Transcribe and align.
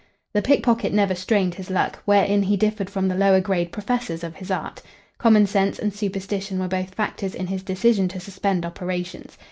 The 0.33 0.41
pickpocket 0.41 0.93
never 0.95 1.13
strained 1.13 1.53
his 1.53 1.69
luck, 1.69 2.01
wherein 2.05 2.41
he 2.41 2.57
differed 2.57 2.89
from 2.89 3.07
the 3.07 3.13
lower 3.13 3.39
grade 3.39 3.71
professors 3.71 4.23
of 4.23 4.35
his 4.37 4.49
art. 4.49 4.81
Common 5.19 5.45
sense 5.45 5.77
and 5.77 5.93
superstition 5.93 6.57
were 6.57 6.67
both 6.67 6.95
factors 6.95 7.35
in 7.35 7.45
his 7.45 7.61
decision 7.61 8.07
to 8.07 8.19
suspend 8.19 8.65
operations. 8.65 9.37